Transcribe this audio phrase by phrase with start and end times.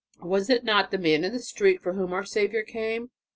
[0.23, 3.11] Was it not the "man in the street" for whom our Saviour came?